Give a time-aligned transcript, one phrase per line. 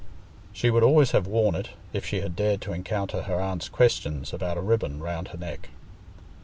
[0.51, 4.33] She would always have worn it, if she had dared to encounter her aunt's questions
[4.33, 5.69] about a ribbon round her neck.